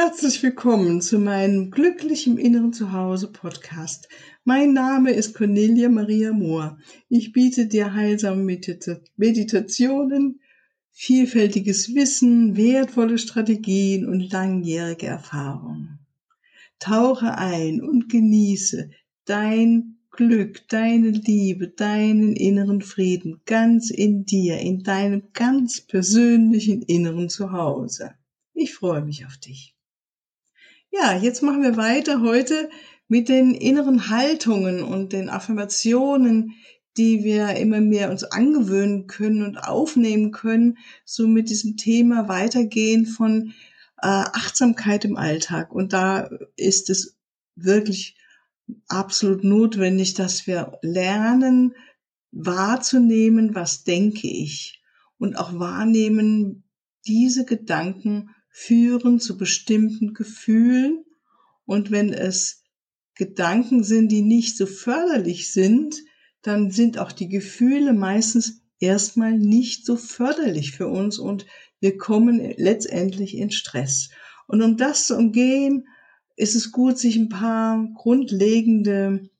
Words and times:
Herzlich 0.00 0.40
willkommen 0.44 1.00
zu 1.00 1.18
meinem 1.18 1.72
Glücklichen 1.72 2.38
Inneren 2.38 2.72
Zuhause 2.72 3.32
Podcast. 3.32 4.08
Mein 4.44 4.72
Name 4.72 5.10
ist 5.10 5.34
Cornelia 5.34 5.88
Maria 5.88 6.32
Mohr. 6.32 6.78
Ich 7.08 7.32
biete 7.32 7.66
dir 7.66 7.94
heilsame 7.94 8.44
Medita 8.44 9.00
Meditationen, 9.16 10.40
vielfältiges 10.92 11.96
Wissen, 11.96 12.56
wertvolle 12.56 13.18
Strategien 13.18 14.08
und 14.08 14.30
langjährige 14.30 15.08
Erfahrungen. 15.08 15.98
Tauche 16.78 17.36
ein 17.36 17.82
und 17.82 18.08
genieße 18.08 18.90
dein 19.24 19.98
Glück, 20.12 20.68
deine 20.68 21.10
Liebe, 21.10 21.70
deinen 21.70 22.36
inneren 22.36 22.82
Frieden 22.82 23.40
ganz 23.46 23.90
in 23.90 24.24
dir, 24.24 24.58
in 24.58 24.84
deinem 24.84 25.24
ganz 25.32 25.80
persönlichen 25.80 26.82
inneren 26.82 27.28
Zuhause. 27.28 28.12
Ich 28.54 28.74
freue 28.74 29.02
mich 29.02 29.26
auf 29.26 29.36
dich. 29.38 29.74
Ja, 30.90 31.16
jetzt 31.16 31.42
machen 31.42 31.62
wir 31.62 31.76
weiter 31.76 32.22
heute 32.22 32.70
mit 33.08 33.28
den 33.28 33.54
inneren 33.54 34.08
Haltungen 34.08 34.82
und 34.82 35.12
den 35.12 35.28
Affirmationen, 35.28 36.54
die 36.96 37.24
wir 37.24 37.56
immer 37.56 37.80
mehr 37.80 38.10
uns 38.10 38.24
angewöhnen 38.24 39.06
können 39.06 39.42
und 39.42 39.58
aufnehmen 39.58 40.32
können, 40.32 40.78
so 41.04 41.28
mit 41.28 41.50
diesem 41.50 41.76
Thema 41.76 42.28
weitergehen 42.28 43.06
von 43.06 43.52
äh, 44.00 44.06
Achtsamkeit 44.08 45.04
im 45.04 45.16
Alltag. 45.16 45.72
Und 45.72 45.92
da 45.92 46.28
ist 46.56 46.90
es 46.90 47.16
wirklich 47.54 48.16
absolut 48.88 49.44
notwendig, 49.44 50.14
dass 50.14 50.46
wir 50.46 50.78
lernen, 50.82 51.74
wahrzunehmen, 52.32 53.54
was 53.54 53.84
denke 53.84 54.26
ich 54.26 54.82
und 55.18 55.36
auch 55.36 55.58
wahrnehmen, 55.58 56.64
diese 57.06 57.44
Gedanken 57.44 58.30
führen 58.60 59.20
zu 59.20 59.38
bestimmten 59.38 60.14
Gefühlen 60.14 61.04
und 61.64 61.92
wenn 61.92 62.12
es 62.12 62.64
Gedanken 63.14 63.84
sind, 63.84 64.10
die 64.10 64.22
nicht 64.22 64.56
so 64.56 64.66
förderlich 64.66 65.52
sind, 65.52 65.96
dann 66.42 66.72
sind 66.72 66.98
auch 66.98 67.12
die 67.12 67.28
Gefühle 67.28 67.92
meistens 67.92 68.62
erstmal 68.80 69.38
nicht 69.38 69.86
so 69.86 69.96
förderlich 69.96 70.72
für 70.72 70.88
uns 70.88 71.18
und 71.18 71.46
wir 71.78 71.96
kommen 71.98 72.40
letztendlich 72.56 73.36
in 73.36 73.52
Stress. 73.52 74.10
Und 74.48 74.60
um 74.62 74.76
das 74.76 75.06
zu 75.06 75.16
umgehen, 75.16 75.86
ist 76.36 76.56
es 76.56 76.72
gut, 76.72 76.98
sich 76.98 77.16
ein 77.16 77.28
paar 77.28 77.88
grundlegende 77.94 79.30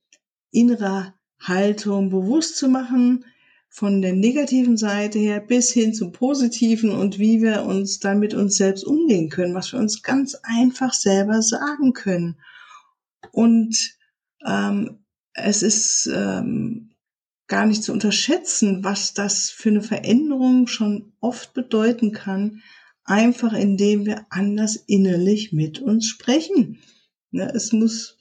innere 0.53 1.15
Haltung 1.41 2.11
bewusst 2.11 2.57
zu 2.57 2.69
machen, 2.69 3.25
von 3.69 4.03
der 4.03 4.15
negativen 4.15 4.77
Seite 4.77 5.19
her 5.19 5.41
bis 5.41 5.71
hin 5.71 5.95
zum 5.95 6.13
positiven 6.13 6.91
und 6.91 7.19
wie 7.19 7.43
wir 7.43 7.65
uns 7.65 8.01
dann 8.01 8.19
mit 8.19 8.35
uns 8.35 8.57
selbst 8.57 8.85
umgehen 8.85 9.29
können, 9.29 9.55
was 9.55 9.73
wir 9.73 9.79
uns 9.79 10.03
ganz 10.03 10.37
einfach 10.43 10.93
selber 10.93 11.43
sagen 11.43 11.93
können. 11.93 12.41
Und 13.31 13.97
ähm, 14.47 15.05
es 15.35 15.63
ist 15.63 16.11
ähm, 16.13 16.91
gar 17.47 17.67
nicht 17.67 17.83
zu 17.83 17.93
unterschätzen, 17.93 18.85
was 18.85 19.15
das 19.15 19.51
für 19.51 19.71
eine 19.71 19.83
Veränderung 19.83 20.67
schon 20.67 21.13
oft 21.21 21.55
bedeuten 21.55 22.13
kann, 22.13 22.63
einfach 23.05 23.53
indem 23.53 24.07
wir 24.07 24.27
anders 24.31 24.77
innerlich 24.77 25.53
mit 25.53 25.81
uns 25.81 26.07
sprechen. 26.07 26.79
Ne, 27.31 27.51
es 27.55 27.73
muss 27.73 28.19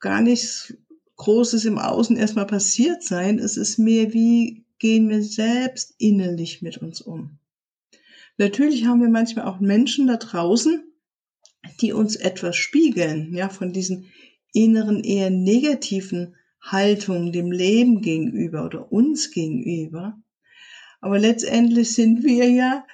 gar 0.00 0.20
nichts 0.20 0.74
Großes 1.16 1.64
im 1.64 1.78
Außen 1.78 2.16
erstmal 2.16 2.46
passiert 2.46 3.02
sein. 3.04 3.38
Es 3.38 3.56
ist 3.56 3.78
mehr 3.78 4.12
wie 4.12 4.63
gehen 4.78 5.08
wir 5.08 5.22
selbst 5.22 5.94
innerlich 5.98 6.62
mit 6.62 6.78
uns 6.78 7.00
um. 7.00 7.38
Natürlich 8.36 8.84
haben 8.86 9.00
wir 9.00 9.08
manchmal 9.08 9.46
auch 9.46 9.60
Menschen 9.60 10.06
da 10.06 10.16
draußen, 10.16 10.82
die 11.80 11.92
uns 11.92 12.16
etwas 12.16 12.56
spiegeln, 12.56 13.34
ja, 13.34 13.48
von 13.48 13.72
diesen 13.72 14.06
inneren, 14.52 15.02
eher 15.02 15.30
negativen 15.30 16.36
Haltungen 16.60 17.32
dem 17.32 17.52
Leben 17.52 18.00
gegenüber 18.00 18.64
oder 18.64 18.90
uns 18.90 19.30
gegenüber. 19.30 20.18
Aber 21.00 21.18
letztendlich 21.18 21.92
sind 21.92 22.24
wir 22.24 22.50
ja 22.50 22.86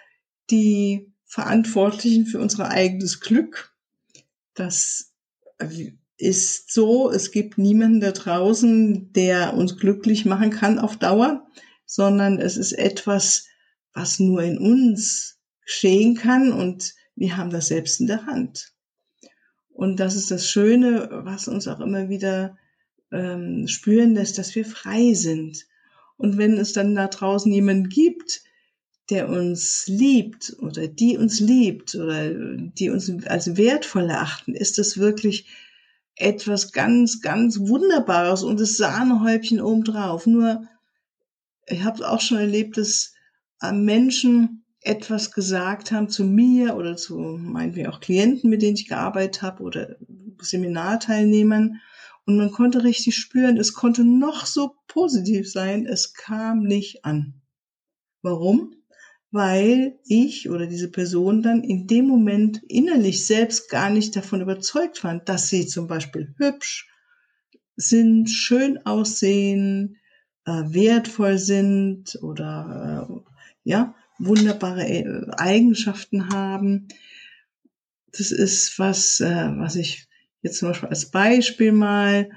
die 0.50 1.12
Verantwortlichen 1.24 2.26
für 2.26 2.40
unser 2.40 2.68
eigenes 2.70 3.20
Glück. 3.20 3.72
Das 4.54 5.14
ist 6.16 6.72
so, 6.72 7.10
es 7.10 7.30
gibt 7.30 7.56
niemanden 7.56 8.00
da 8.00 8.10
draußen, 8.10 9.12
der 9.12 9.54
uns 9.54 9.78
glücklich 9.78 10.24
machen 10.26 10.50
kann 10.50 10.78
auf 10.78 10.96
Dauer 10.96 11.46
sondern 11.90 12.38
es 12.38 12.56
ist 12.56 12.70
etwas, 12.70 13.48
was 13.92 14.20
nur 14.20 14.44
in 14.44 14.58
uns 14.58 15.40
geschehen 15.66 16.14
kann 16.14 16.52
und 16.52 16.94
wir 17.16 17.36
haben 17.36 17.50
das 17.50 17.66
selbst 17.66 18.00
in 18.00 18.06
der 18.06 18.26
Hand. 18.26 18.72
Und 19.70 19.98
das 19.98 20.14
ist 20.14 20.30
das 20.30 20.48
Schöne, 20.48 21.08
was 21.24 21.48
uns 21.48 21.66
auch 21.66 21.80
immer 21.80 22.08
wieder 22.08 22.56
ähm, 23.10 23.66
spüren 23.66 24.14
lässt, 24.14 24.38
dass 24.38 24.54
wir 24.54 24.64
frei 24.64 25.14
sind. 25.14 25.66
Und 26.16 26.38
wenn 26.38 26.58
es 26.58 26.72
dann 26.72 26.94
da 26.94 27.08
draußen 27.08 27.52
jemanden 27.52 27.88
gibt, 27.88 28.42
der 29.10 29.28
uns 29.28 29.86
liebt 29.88 30.56
oder 30.60 30.86
die 30.86 31.18
uns 31.18 31.40
liebt 31.40 31.96
oder 31.96 32.30
die 32.32 32.90
uns 32.90 33.10
als 33.26 33.56
wertvoll 33.56 34.08
erachten, 34.08 34.54
ist 34.54 34.78
das 34.78 34.98
wirklich 34.98 35.48
etwas 36.14 36.70
ganz, 36.70 37.20
ganz 37.20 37.58
Wunderbares 37.58 38.44
und 38.44 38.60
das 38.60 38.76
Sahnehäubchen 38.76 39.60
obendrauf. 39.60 40.28
Nur 40.28 40.68
ich 41.70 41.84
habe 41.84 42.08
auch 42.08 42.20
schon 42.20 42.38
erlebt, 42.38 42.76
dass 42.76 43.14
äh, 43.62 43.72
Menschen 43.72 44.64
etwas 44.82 45.32
gesagt 45.32 45.92
haben 45.92 46.08
zu 46.08 46.24
mir 46.24 46.76
oder 46.76 46.96
zu 46.96 47.18
meinetwegen 47.18 47.88
auch 47.88 48.00
Klienten, 48.00 48.48
mit 48.48 48.62
denen 48.62 48.76
ich 48.76 48.88
gearbeitet 48.88 49.42
habe 49.42 49.62
oder 49.62 49.96
Seminarteilnehmern. 50.40 51.80
Und 52.26 52.36
man 52.36 52.50
konnte 52.50 52.84
richtig 52.84 53.16
spüren, 53.16 53.58
es 53.58 53.74
konnte 53.74 54.04
noch 54.04 54.46
so 54.46 54.74
positiv 54.86 55.50
sein, 55.50 55.86
es 55.86 56.14
kam 56.14 56.62
nicht 56.62 57.04
an. 57.04 57.34
Warum? 58.22 58.74
Weil 59.30 59.98
ich 60.04 60.50
oder 60.50 60.66
diese 60.66 60.90
Person 60.90 61.42
dann 61.42 61.62
in 61.62 61.86
dem 61.86 62.06
Moment 62.06 62.62
innerlich 62.68 63.26
selbst 63.26 63.68
gar 63.70 63.90
nicht 63.90 64.16
davon 64.16 64.40
überzeugt 64.40 65.04
war, 65.04 65.18
dass 65.18 65.48
sie 65.48 65.66
zum 65.66 65.86
Beispiel 65.86 66.34
hübsch 66.36 66.88
sind, 67.76 68.28
schön 68.28 68.84
aussehen, 68.86 69.96
wertvoll 70.44 71.38
sind 71.38 72.18
oder 72.22 73.08
äh, 73.08 73.30
ja, 73.64 73.94
wunderbare 74.18 74.86
äh, 74.86 75.26
Eigenschaften 75.36 76.30
haben. 76.32 76.88
Das 78.12 78.30
ist 78.32 78.78
was, 78.78 79.20
äh, 79.20 79.50
was 79.56 79.76
ich 79.76 80.08
jetzt 80.42 80.58
zum 80.58 80.68
Beispiel 80.68 80.88
als 80.88 81.10
Beispiel 81.10 81.72
mal 81.72 82.30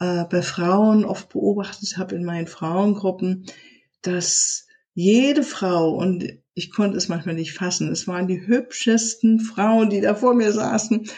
äh, 0.00 0.24
bei 0.24 0.42
Frauen 0.42 1.04
oft 1.04 1.30
beobachtet 1.30 1.96
habe 1.96 2.14
in 2.14 2.24
meinen 2.24 2.46
Frauengruppen, 2.46 3.46
dass 4.02 4.66
jede 4.94 5.42
Frau, 5.42 5.90
und 5.90 6.24
ich 6.54 6.70
konnte 6.70 6.96
es 6.98 7.08
manchmal 7.08 7.34
nicht 7.34 7.52
fassen, 7.52 7.90
es 7.90 8.06
waren 8.06 8.26
die 8.26 8.46
hübschesten 8.46 9.40
Frauen, 9.40 9.90
die 9.90 10.00
da 10.00 10.14
vor 10.14 10.34
mir 10.34 10.52
saßen, 10.52 11.08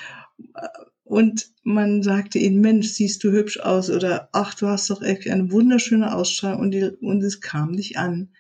und 1.14 1.52
man 1.62 2.02
sagte 2.02 2.41
ihnen, 2.41 2.60
Mensch, 2.60 2.88
siehst 2.88 3.22
du 3.22 3.30
hübsch 3.30 3.60
aus 3.60 3.88
oder 3.88 4.28
ach, 4.32 4.52
du 4.54 4.66
hast 4.66 4.91
doch 4.91 5.00
echt 5.00 5.30
eine 5.30 5.52
wunderschöne 5.52 6.12
Ausstrahlung 6.12 6.60
und, 6.60 6.70
die, 6.72 6.91
und 7.00 7.22
es 7.22 7.41
kam 7.41 7.70
nicht 7.70 7.98
an. 7.98 8.30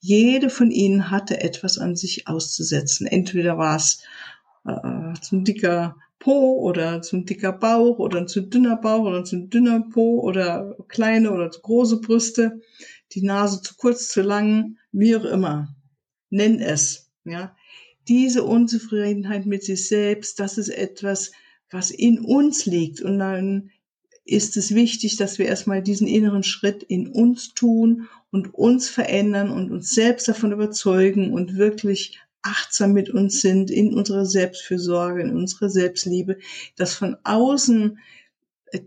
Jede 0.00 0.48
von 0.48 0.70
ihnen 0.70 1.10
hatte 1.10 1.42
etwas 1.42 1.76
an 1.76 1.94
sich 1.94 2.28
auszusetzen. 2.28 3.06
Entweder 3.06 3.58
war 3.58 3.76
es 3.76 4.02
äh, 4.66 5.12
zum 5.20 5.44
dicker 5.44 5.96
Po 6.18 6.58
oder 6.62 7.02
zum 7.02 7.26
dicker 7.26 7.52
Bauch 7.52 7.98
oder 7.98 8.26
zu 8.26 8.40
dünner 8.40 8.76
Bauch 8.76 9.04
oder 9.04 9.24
zu 9.24 9.36
dünner 9.48 9.80
Po 9.90 10.20
oder 10.20 10.74
kleine 10.88 11.32
oder 11.32 11.50
zu 11.50 11.60
große 11.60 12.00
Brüste, 12.00 12.62
die 13.12 13.22
Nase 13.22 13.60
zu 13.60 13.74
kurz, 13.76 14.08
zu 14.08 14.22
lang, 14.22 14.78
wie 14.90 15.14
auch 15.16 15.24
immer. 15.26 15.76
Nenn 16.30 16.60
es, 16.60 17.10
ja. 17.24 17.54
Diese 18.08 18.42
Unzufriedenheit 18.42 19.44
mit 19.44 19.64
sich 19.64 19.86
selbst, 19.86 20.40
das 20.40 20.56
ist 20.56 20.70
etwas, 20.70 21.30
was 21.72 21.90
in 21.90 22.20
uns 22.20 22.66
liegt. 22.66 23.00
Und 23.00 23.18
dann 23.18 23.70
ist 24.24 24.56
es 24.56 24.74
wichtig, 24.74 25.16
dass 25.16 25.38
wir 25.38 25.46
erstmal 25.46 25.82
diesen 25.82 26.06
inneren 26.06 26.42
Schritt 26.42 26.82
in 26.82 27.08
uns 27.08 27.54
tun 27.54 28.08
und 28.30 28.54
uns 28.54 28.88
verändern 28.88 29.50
und 29.50 29.72
uns 29.72 29.90
selbst 29.90 30.28
davon 30.28 30.52
überzeugen 30.52 31.32
und 31.32 31.56
wirklich 31.56 32.18
achtsam 32.42 32.92
mit 32.92 33.10
uns 33.10 33.40
sind 33.40 33.70
in 33.70 33.94
unserer 33.94 34.26
Selbstfürsorge, 34.26 35.22
in 35.22 35.36
unserer 35.36 35.70
Selbstliebe, 35.70 36.38
dass 36.76 36.94
von 36.94 37.16
außen 37.24 37.98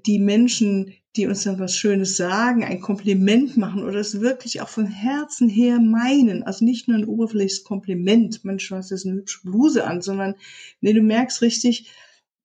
die 0.06 0.20
Menschen, 0.20 0.94
die 1.16 1.28
uns 1.28 1.44
dann 1.44 1.60
was 1.60 1.76
Schönes 1.76 2.18
sagen, 2.18 2.64
ein 2.64 2.82
Kompliment 2.82 3.56
machen 3.56 3.84
oder 3.84 4.00
es 4.00 4.20
wirklich 4.20 4.62
auch 4.62 4.68
von 4.68 4.88
Herzen 4.88 5.48
her 5.48 5.80
meinen. 5.80 6.44
Also 6.44 6.66
nicht 6.66 6.88
nur 6.88 6.98
ein 6.98 7.06
oberflächliches 7.06 7.64
Kompliment, 7.64 8.44
Mensch, 8.44 8.68
du 8.68 8.76
hast 8.76 8.92
jetzt 8.92 9.06
eine 9.06 9.16
hübsche 9.16 9.42
Bluse 9.44 9.86
an, 9.86 10.02
sondern 10.02 10.36
nee, 10.82 10.94
du 10.94 11.02
merkst 11.02 11.42
richtig, 11.42 11.90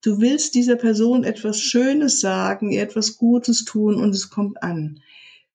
Du 0.03 0.21
willst 0.21 0.55
dieser 0.55 0.77
Person 0.77 1.25
etwas 1.25 1.61
Schönes 1.61 2.21
sagen, 2.21 2.71
ihr 2.71 2.83
etwas 2.83 3.19
Gutes 3.19 3.65
tun 3.65 3.97
und 3.97 4.11
es 4.11 4.31
kommt 4.31 4.63
an. 4.63 5.03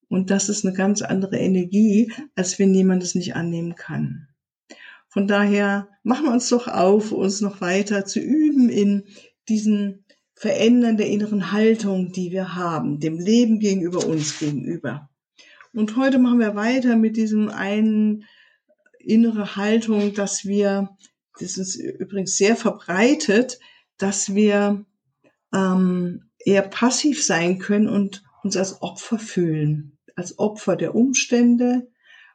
Und 0.08 0.30
das 0.30 0.48
ist 0.48 0.64
eine 0.64 0.74
ganz 0.74 1.02
andere 1.02 1.36
Energie, 1.36 2.12
als 2.36 2.58
wenn 2.58 2.72
jemand 2.72 3.02
es 3.02 3.16
nicht 3.16 3.34
annehmen 3.34 3.74
kann. 3.74 4.28
Von 5.08 5.26
daher 5.26 5.88
machen 6.04 6.26
wir 6.26 6.32
uns 6.32 6.48
doch 6.48 6.68
auf, 6.68 7.10
uns 7.10 7.40
noch 7.40 7.60
weiter 7.60 8.04
zu 8.04 8.20
üben 8.20 8.68
in 8.68 9.04
diesen 9.48 10.04
Verändern 10.34 10.96
der 10.96 11.08
inneren 11.08 11.50
Haltung, 11.50 12.12
die 12.12 12.30
wir 12.30 12.54
haben, 12.54 13.00
dem 13.00 13.18
Leben 13.18 13.58
gegenüber 13.58 14.06
uns 14.06 14.38
gegenüber. 14.38 15.08
Und 15.72 15.96
heute 15.96 16.18
machen 16.18 16.38
wir 16.38 16.54
weiter 16.54 16.96
mit 16.96 17.16
diesem 17.16 17.48
einen 17.48 18.24
innere 18.98 19.56
Haltung, 19.56 20.14
dass 20.14 20.44
wir, 20.44 20.90
das 21.40 21.56
ist 21.56 21.76
übrigens 21.76 22.36
sehr 22.36 22.54
verbreitet, 22.54 23.58
dass 23.98 24.34
wir 24.34 24.84
ähm, 25.54 26.24
eher 26.38 26.62
passiv 26.62 27.24
sein 27.24 27.58
können 27.58 27.88
und 27.88 28.22
uns 28.42 28.56
als 28.56 28.82
Opfer 28.82 29.18
fühlen, 29.18 29.98
als 30.14 30.38
Opfer 30.38 30.76
der 30.76 30.94
Umstände, 30.94 31.88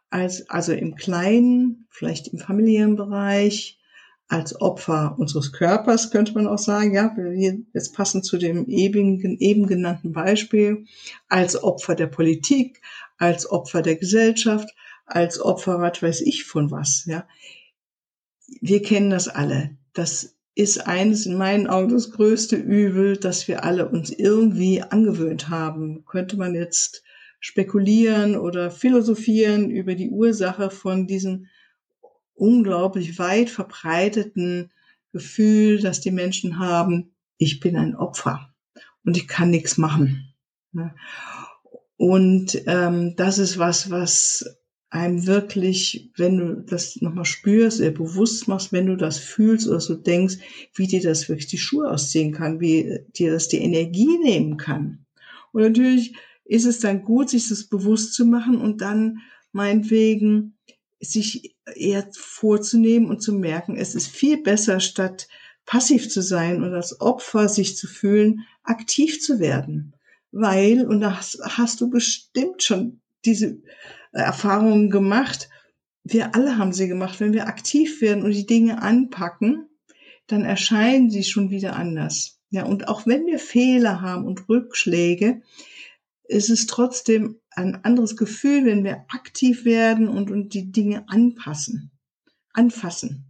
als, 0.09 0.49
also 0.49 0.73
im 0.73 0.95
Kleinen, 0.95 1.87
vielleicht 1.89 2.27
im 2.27 2.39
familiären 2.39 2.95
Bereich, 2.95 3.79
als 4.27 4.59
Opfer 4.61 5.15
unseres 5.17 5.51
Körpers, 5.51 6.09
könnte 6.09 6.33
man 6.33 6.47
auch 6.47 6.57
sagen, 6.57 6.93
ja, 6.93 7.13
wir 7.17 7.33
jetzt 7.73 7.93
passen 7.93 8.23
zu 8.23 8.37
dem 8.37 8.67
eben, 8.69 9.19
eben 9.39 9.67
genannten 9.67 10.13
Beispiel, 10.13 10.85
als 11.27 11.61
Opfer 11.61 11.95
der 11.95 12.07
Politik, 12.07 12.81
als 13.17 13.49
Opfer 13.49 13.81
der 13.81 13.97
Gesellschaft, 13.97 14.69
als 15.05 15.41
Opfer, 15.41 15.81
was 15.81 16.01
weiß 16.01 16.21
ich 16.21 16.45
von 16.45 16.71
was, 16.71 17.03
ja. 17.05 17.27
Wir 18.61 18.81
kennen 18.81 19.09
das 19.09 19.27
alle. 19.27 19.77
Das 19.93 20.35
ist 20.55 20.85
eines 20.87 21.25
in 21.25 21.37
meinen 21.37 21.67
Augen 21.67 21.89
das 21.89 22.11
größte 22.11 22.55
Übel, 22.55 23.17
dass 23.17 23.47
wir 23.47 23.63
alle 23.63 23.87
uns 23.87 24.11
irgendwie 24.11 24.81
angewöhnt 24.81 25.49
haben. 25.49 26.05
Könnte 26.05 26.37
man 26.37 26.55
jetzt 26.55 27.03
spekulieren 27.39 28.35
oder 28.37 28.69
philosophieren 28.69 29.71
über 29.71 29.95
die 29.95 30.09
Ursache 30.09 30.69
von 30.69 31.07
diesem 31.07 31.47
unglaublich 32.33 33.17
weit 33.19 33.49
verbreiteten 33.49 34.71
Gefühl, 35.11 35.79
dass 35.81 36.01
die 36.01 36.11
Menschen 36.11 36.59
haben, 36.59 37.13
ich 37.37 37.59
bin 37.59 37.75
ein 37.77 37.95
Opfer 37.95 38.53
und 39.05 39.17
ich 39.17 39.27
kann 39.27 39.49
nichts 39.49 39.77
machen. 39.77 40.33
Und 41.97 42.61
ähm, 42.67 43.15
das 43.15 43.37
ist 43.37 43.57
was, 43.57 43.89
was 43.89 44.60
einem 44.91 45.25
wirklich, 45.25 46.11
wenn 46.17 46.37
du 46.37 46.55
das 46.61 46.97
nochmal 47.01 47.25
spürst, 47.25 47.79
äh, 47.79 47.91
bewusst 47.91 48.47
machst, 48.49 48.73
wenn 48.73 48.87
du 48.87 48.97
das 48.97 49.17
fühlst 49.17 49.67
oder 49.67 49.79
so 49.79 49.95
denkst, 49.95 50.35
wie 50.75 50.85
dir 50.85 51.01
das 51.01 51.29
wirklich 51.29 51.47
die 51.47 51.57
Schuhe 51.57 51.89
ausziehen 51.89 52.33
kann, 52.33 52.59
wie 52.59 52.99
dir 53.15 53.31
das 53.31 53.47
die 53.47 53.59
Energie 53.59 54.19
nehmen 54.21 54.57
kann. 54.57 55.05
Und 55.53 55.63
natürlich 55.63 56.13
ist 56.43 56.65
es 56.65 56.79
dann 56.79 57.03
gut, 57.03 57.29
sich 57.29 57.47
das 57.47 57.63
bewusst 57.63 58.13
zu 58.13 58.25
machen 58.25 58.57
und 58.57 58.81
dann 58.81 59.19
meinetwegen 59.53 60.57
sich 60.99 61.55
eher 61.73 62.07
vorzunehmen 62.11 63.09
und 63.09 63.21
zu 63.21 63.33
merken, 63.33 63.77
es 63.77 63.95
ist 63.95 64.07
viel 64.07 64.43
besser, 64.43 64.81
statt 64.81 65.29
passiv 65.65 66.09
zu 66.09 66.21
sein 66.21 66.61
und 66.63 66.73
als 66.73 66.99
Opfer 66.99 67.47
sich 67.47 67.77
zu 67.77 67.87
fühlen, 67.87 68.45
aktiv 68.63 69.21
zu 69.21 69.39
werden. 69.39 69.95
Weil, 70.31 70.85
und 70.85 70.99
da 70.99 71.17
hast, 71.17 71.39
hast 71.41 71.79
du 71.79 71.89
bestimmt 71.89 72.61
schon 72.61 73.00
diese 73.25 73.61
Erfahrungen 74.11 74.89
gemacht. 74.89 75.49
Wir 76.03 76.35
alle 76.35 76.57
haben 76.57 76.73
sie 76.73 76.87
gemacht. 76.87 77.19
Wenn 77.19 77.33
wir 77.33 77.47
aktiv 77.47 78.01
werden 78.01 78.23
und 78.23 78.31
die 78.31 78.45
Dinge 78.45 78.81
anpacken, 78.81 79.67
dann 80.27 80.43
erscheinen 80.45 81.09
sie 81.09 81.23
schon 81.23 81.49
wieder 81.49 81.75
anders. 81.75 82.39
Ja, 82.49 82.65
und 82.65 82.87
auch 82.87 83.05
wenn 83.05 83.25
wir 83.25 83.39
Fehler 83.39 84.01
haben 84.01 84.25
und 84.25 84.49
Rückschläge, 84.49 85.41
ist 86.23 86.49
es 86.49 86.65
trotzdem 86.65 87.39
ein 87.51 87.83
anderes 87.83 88.15
Gefühl, 88.15 88.65
wenn 88.65 88.83
wir 88.83 89.05
aktiv 89.09 89.65
werden 89.65 90.07
und, 90.07 90.31
und 90.31 90.53
die 90.53 90.71
Dinge 90.71 91.07
anpassen, 91.07 91.91
anfassen. 92.53 93.25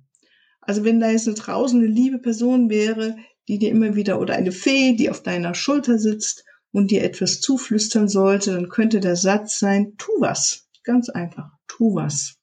Also 0.61 0.83
wenn 0.83 0.99
da 0.99 1.09
jetzt 1.09 1.27
eine 1.27 1.35
draußen 1.35 1.79
eine 1.79 1.89
liebe 1.89 2.19
Person 2.19 2.69
wäre, 2.69 3.17
die 3.47 3.57
dir 3.57 3.71
immer 3.71 3.95
wieder 3.95 4.19
oder 4.19 4.35
eine 4.35 4.51
Fee, 4.51 4.93
die 4.93 5.09
auf 5.09 5.23
deiner 5.23 5.55
Schulter 5.55 5.97
sitzt 5.97 6.45
und 6.71 6.91
dir 6.91 7.03
etwas 7.03 7.41
zuflüstern 7.41 8.07
sollte, 8.07 8.53
dann 8.53 8.69
könnte 8.69 8.99
der 8.99 9.15
Satz 9.15 9.59
sein, 9.59 9.95
tu 9.97 10.11
was. 10.19 10.69
Ganz 10.83 11.09
einfach. 11.09 11.51
Tu 11.67 11.95
was. 11.95 12.37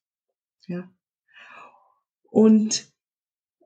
Ja. 0.66 0.90
Und 2.30 2.92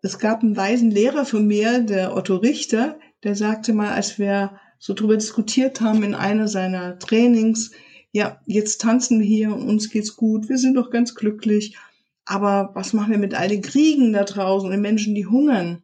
es 0.02 0.18
gab 0.18 0.42
einen 0.42 0.56
weisen 0.56 0.90
Lehrer 0.90 1.24
von 1.24 1.46
mir, 1.46 1.80
der 1.80 2.16
Otto 2.16 2.36
Richter, 2.36 2.98
der 3.22 3.36
sagte 3.36 3.72
mal, 3.72 3.92
als 3.92 4.18
wir 4.18 4.58
so 4.78 4.94
drüber 4.94 5.16
diskutiert 5.16 5.80
haben 5.80 6.02
in 6.02 6.14
einer 6.14 6.48
seiner 6.48 6.98
Trainings, 6.98 7.72
ja, 8.10 8.40
jetzt 8.46 8.80
tanzen 8.80 9.20
wir 9.20 9.26
hier 9.26 9.54
und 9.54 9.68
uns 9.68 9.90
geht's 9.90 10.16
gut, 10.16 10.48
wir 10.48 10.58
sind 10.58 10.74
doch 10.74 10.90
ganz 10.90 11.14
glücklich, 11.14 11.76
aber 12.24 12.70
was 12.74 12.92
machen 12.92 13.10
wir 13.10 13.18
mit 13.18 13.34
all 13.34 13.48
den 13.48 13.62
Kriegen 13.62 14.12
da 14.12 14.24
draußen 14.24 14.66
und 14.66 14.72
den 14.72 14.82
Menschen, 14.82 15.14
die 15.14 15.26
hungern? 15.26 15.82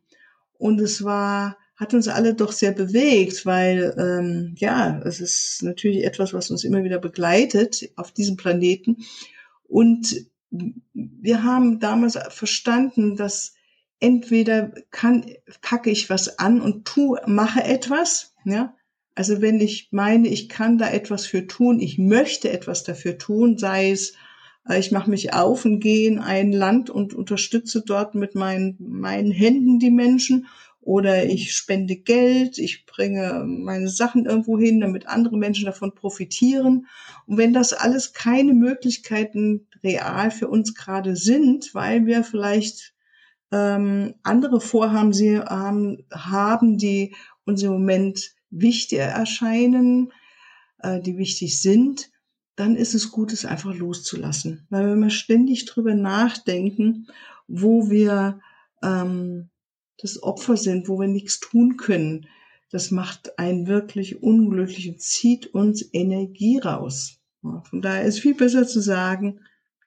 Und 0.53 0.81
es 0.81 1.05
war 1.05 1.57
hat 1.79 1.95
uns 1.95 2.09
alle 2.09 2.35
doch 2.35 2.53
sehr 2.53 2.73
bewegt, 2.73 3.47
weil 3.47 3.95
ähm, 3.97 4.55
ja, 4.59 5.01
es 5.05 5.21
ist 5.21 5.63
natürlich 5.63 6.05
etwas, 6.05 6.35
was 6.35 6.51
uns 6.51 6.65
immer 6.65 6.83
wieder 6.83 6.99
begleitet 6.99 7.91
auf 7.95 8.11
diesem 8.11 8.37
Planeten. 8.37 8.99
Und 9.69 10.27
wir 10.51 11.45
haben 11.45 11.79
damals 11.79 12.19
verstanden, 12.31 13.17
dass 13.17 13.55
entweder 14.01 14.73
kann, 14.91 15.27
packe 15.61 15.91
ich 15.91 16.11
was 16.11 16.39
an 16.39 16.61
und 16.61 16.85
tu, 16.85 17.17
mache 17.27 17.63
etwas, 17.63 18.35
ja. 18.45 18.75
Also 19.15 19.41
wenn 19.41 19.61
ich 19.61 19.89
meine, 19.91 20.29
ich 20.29 20.49
kann 20.49 20.79
da 20.79 20.89
etwas 20.91 21.27
für 21.27 21.49
tun, 21.49 21.81
ich 21.81 21.99
möchte 21.99 22.51
etwas 22.51 22.85
dafür 22.85 23.19
tun, 23.19 23.59
sei 23.59 23.91
es, 23.91 24.15
äh, 24.69 24.79
ich 24.79 24.93
mache 24.93 25.11
mich 25.11 25.33
auf 25.33 25.65
und 25.65 25.81
gehe 25.81 26.07
in 26.07 26.21
ein 26.21 26.53
Land 26.53 26.89
und 26.89 27.15
unterstütze 27.15 27.83
dort 27.85 28.15
mit 28.15 28.37
meinen, 28.37 28.77
meinen 28.79 29.33
Händen 29.33 29.81
die 29.81 29.91
Menschen 29.91 30.47
oder 30.81 31.27
ich 31.27 31.55
spende 31.55 31.97
Geld, 31.97 32.59
ich 32.59 32.87
bringe 32.87 33.45
meine 33.47 33.89
Sachen 33.89 34.27
irgendwo 34.27 34.59
hin, 34.59 34.81
damit 34.81 35.07
andere 35.07 35.37
Menschen 35.37 35.67
davon 35.67 35.95
profitieren. 35.95 36.87
Und 37.27 37.37
wenn 37.37 37.53
das 37.53 37.73
alles 37.73 38.13
keine 38.13 38.55
Möglichkeiten 38.55 39.67
real 39.83 40.31
für 40.31 40.49
uns 40.49 40.75
gerade 40.75 41.17
sind, 41.17 41.75
weil 41.75 42.07
wir 42.07 42.25
vielleicht 42.25 42.95
ähm, 43.53 44.15
andere 44.23 44.61
Vorhaben 44.61 45.13
sie, 45.13 45.41
ähm, 45.51 46.05
haben, 46.13 46.79
die 46.79 47.15
uns 47.45 47.63
im 47.63 47.73
Moment 47.73 48.33
wichtig 48.51 48.99
erscheinen, 48.99 50.13
äh, 50.79 51.01
die 51.01 51.17
wichtig 51.17 51.61
sind, 51.61 52.11
dann 52.57 52.77
ist 52.77 52.95
es 52.95 53.11
gut, 53.11 53.33
es 53.33 53.45
einfach 53.45 53.75
loszulassen. 53.75 54.67
Weil 54.71 54.91
wenn 54.91 55.01
wir 55.01 55.11
ständig 55.11 55.65
drüber 55.67 55.95
nachdenken, 55.95 57.07
wo 57.47 57.89
wir 57.91 58.41
ähm, 58.83 59.49
das 59.99 60.23
Opfer 60.23 60.57
sind, 60.57 60.89
wo 60.89 60.99
wir 60.99 61.09
nichts 61.09 61.41
tun 61.41 61.77
können. 61.77 62.27
Das 62.71 62.91
macht 62.91 63.39
einen 63.39 63.67
wirklich 63.67 64.23
unglücklich 64.23 64.89
und 64.89 65.01
zieht 65.01 65.55
uns 65.55 65.85
Energie 65.93 66.59
raus. 66.59 67.19
Von 67.43 67.83
daher 67.83 68.05
ist 68.05 68.21
viel 68.21 68.35
besser 68.35 68.67
zu 68.67 68.81
sagen, 68.81 69.41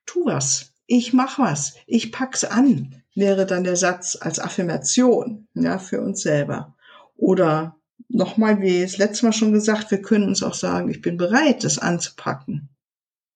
tu 0.05 0.25
was, 0.25 0.73
ich 0.87 1.13
mach 1.13 1.37
was, 1.37 1.75
ich 1.85 2.11
pack's 2.11 2.43
an, 2.43 3.03
wäre 3.13 3.45
dann 3.45 3.63
der 3.63 3.75
Satz 3.75 4.17
als 4.19 4.39
Affirmation, 4.39 5.47
ja, 5.53 5.77
für 5.77 6.01
uns 6.01 6.21
selber. 6.21 6.75
Oder 7.15 7.77
nochmal, 8.09 8.61
wie 8.61 8.81
es 8.81 8.97
letztes 8.97 9.23
Mal 9.23 9.33
schon 9.33 9.53
gesagt, 9.53 9.91
wir 9.91 10.01
können 10.01 10.27
uns 10.27 10.43
auch 10.43 10.53
sagen, 10.53 10.89
ich 10.89 11.01
bin 11.01 11.17
bereit, 11.17 11.63
das 11.63 11.77
anzupacken. 11.77 12.69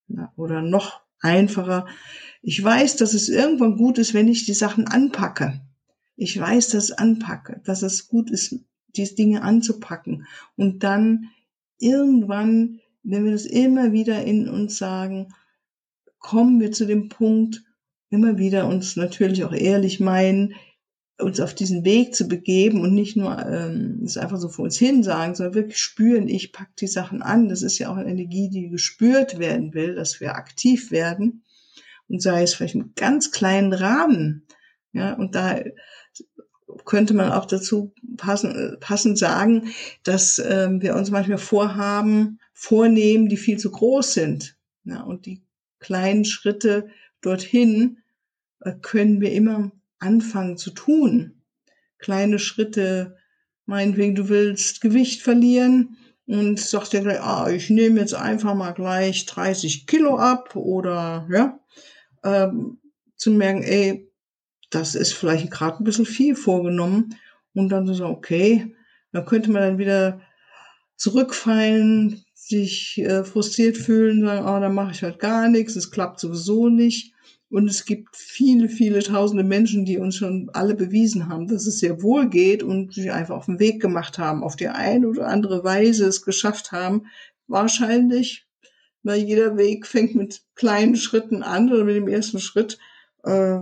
Ja, 0.07 0.31
oder 0.35 0.61
noch 0.61 1.01
einfacher, 1.19 1.87
ich 2.41 2.63
weiß, 2.63 2.97
dass 2.97 3.13
es 3.13 3.29
irgendwann 3.29 3.77
gut 3.77 3.97
ist, 3.97 4.13
wenn 4.13 4.27
ich 4.27 4.45
die 4.45 4.53
Sachen 4.53 4.87
anpacke 4.87 5.61
ich 6.15 6.39
weiß, 6.39 6.69
dass 6.69 6.89
ich 6.89 6.99
anpacke, 6.99 7.61
dass 7.65 7.81
es 7.81 8.07
gut 8.07 8.29
ist, 8.29 8.59
diese 8.95 9.15
Dinge 9.15 9.41
anzupacken. 9.41 10.25
Und 10.55 10.83
dann 10.83 11.29
irgendwann, 11.79 12.79
wenn 13.03 13.25
wir 13.25 13.31
das 13.31 13.45
immer 13.45 13.91
wieder 13.91 14.23
in 14.23 14.49
uns 14.49 14.77
sagen, 14.77 15.33
kommen 16.19 16.59
wir 16.59 16.71
zu 16.71 16.85
dem 16.85 17.09
Punkt, 17.09 17.63
immer 18.09 18.37
wieder 18.37 18.67
uns 18.67 18.95
natürlich 18.95 19.43
auch 19.43 19.53
ehrlich 19.53 19.99
meinen, 19.99 20.55
uns 21.17 21.39
auf 21.39 21.53
diesen 21.53 21.85
Weg 21.85 22.13
zu 22.13 22.27
begeben 22.27 22.81
und 22.81 22.93
nicht 22.93 23.15
nur 23.15 23.37
ähm, 23.45 24.01
es 24.03 24.17
einfach 24.17 24.37
so 24.37 24.49
vor 24.49 24.65
uns 24.65 24.77
hin 24.77 25.01
sagen, 25.01 25.33
sondern 25.35 25.55
wirklich 25.55 25.77
spüren, 25.77 26.27
ich 26.27 26.51
pack 26.51 26.75
die 26.75 26.87
Sachen 26.87 27.21
an. 27.21 27.47
Das 27.47 27.61
ist 27.61 27.77
ja 27.79 27.89
auch 27.89 27.95
eine 27.95 28.09
Energie, 28.09 28.49
die 28.49 28.69
gespürt 28.69 29.39
werden 29.39 29.73
will, 29.73 29.95
dass 29.95 30.19
wir 30.19 30.35
aktiv 30.35 30.91
werden 30.91 31.43
und 32.07 32.21
sei 32.21 32.43
es 32.43 32.53
vielleicht 32.53 32.75
im 32.75 32.93
ganz 32.95 33.31
kleinen 33.31 33.71
Rahmen. 33.71 34.43
Ja, 34.95 35.13
und 35.13 35.35
da 35.35 35.59
könnte 36.85 37.13
man 37.13 37.33
auch 37.33 37.45
dazu 37.45 37.93
passen, 38.15 38.77
passend 38.79 39.17
sagen, 39.17 39.73
dass 40.03 40.39
ähm, 40.39 40.81
wir 40.81 40.95
uns 40.95 41.11
manchmal 41.11 41.37
Vorhaben 41.37 42.39
vornehmen, 42.53 43.27
die 43.27 43.35
viel 43.35 43.57
zu 43.57 43.71
groß 43.71 44.13
sind. 44.13 44.57
Ja, 44.85 45.01
und 45.01 45.25
die 45.25 45.41
kleinen 45.79 46.23
Schritte 46.23 46.87
dorthin 47.19 47.97
äh, 48.61 48.71
können 48.81 49.19
wir 49.19 49.33
immer 49.33 49.71
anfangen 49.99 50.57
zu 50.57 50.71
tun. 50.71 51.41
Kleine 51.97 52.39
Schritte, 52.39 53.17
meinetwegen, 53.65 54.15
du 54.15 54.29
willst 54.29 54.79
Gewicht 54.79 55.21
verlieren 55.21 55.97
und 56.25 56.57
sagst 56.57 56.93
dir 56.93 57.01
gleich, 57.01 57.19
ah, 57.19 57.49
ich 57.49 57.69
nehme 57.69 57.99
jetzt 57.99 58.15
einfach 58.15 58.55
mal 58.55 58.71
gleich 58.71 59.25
30 59.25 59.87
Kilo 59.87 60.17
ab 60.17 60.55
oder 60.55 61.27
ja, 61.29 61.59
ähm, 62.23 62.77
zu 63.17 63.31
merken, 63.31 63.61
ey, 63.61 64.09
das 64.75 64.93
ist 64.93 65.13
vielleicht 65.13 65.49
gerade 65.51 65.81
ein 65.81 65.85
bisschen 65.85 66.05
viel 66.05 66.35
vorgenommen 66.35 67.15
und 67.53 67.69
dann 67.69 67.87
so, 67.87 68.05
okay, 68.05 68.75
dann 69.13 69.25
könnte 69.25 69.49
man 69.49 69.61
dann 69.61 69.77
wieder 69.77 70.19
zurückfallen, 70.97 72.23
sich 72.33 72.97
äh, 72.99 73.23
frustriert 73.23 73.77
fühlen, 73.77 74.21
sagen, 74.21 74.45
oh, 74.45 74.59
dann 74.59 74.75
mache 74.75 74.91
ich 74.91 75.01
halt 75.01 75.19
gar 75.19 75.47
nichts, 75.47 75.75
es 75.75 75.91
klappt 75.91 76.19
sowieso 76.19 76.69
nicht. 76.69 77.13
Und 77.49 77.69
es 77.69 77.85
gibt 77.85 78.17
viele, 78.17 78.67
viele 78.67 78.99
tausende 78.99 79.43
Menschen, 79.43 79.85
die 79.85 79.97
uns 79.97 80.17
schon 80.17 80.49
alle 80.51 80.75
bewiesen 80.75 81.29
haben, 81.29 81.47
dass 81.47 81.67
es 81.67 81.79
sehr 81.79 82.01
wohl 82.01 82.27
geht 82.29 82.63
und 82.63 82.93
sich 82.93 83.11
einfach 83.11 83.35
auf 83.35 83.45
den 83.45 83.59
Weg 83.59 83.81
gemacht 83.81 84.17
haben, 84.17 84.43
auf 84.43 84.55
die 84.55 84.67
eine 84.67 85.07
oder 85.07 85.27
andere 85.27 85.63
Weise 85.63 86.05
es 86.05 86.23
geschafft 86.23 86.71
haben. 86.71 87.05
Wahrscheinlich, 87.47 88.45
weil 89.03 89.21
jeder 89.21 89.57
Weg 89.57 89.87
fängt 89.87 90.15
mit 90.15 90.41
kleinen 90.55 90.97
Schritten 90.97 91.43
an 91.43 91.71
oder 91.71 91.85
mit 91.85 91.95
dem 91.95 92.07
ersten 92.07 92.39
Schritt 92.39 92.77
äh, 93.23 93.59